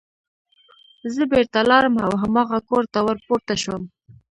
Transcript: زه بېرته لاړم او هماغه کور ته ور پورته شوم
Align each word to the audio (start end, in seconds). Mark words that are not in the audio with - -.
زه 1.13 1.21
بېرته 1.31 1.59
لاړم 1.69 1.95
او 2.05 2.11
هماغه 2.21 2.59
کور 2.69 2.83
ته 2.93 2.99
ور 3.05 3.17
پورته 3.27 3.55
شوم 3.63 3.83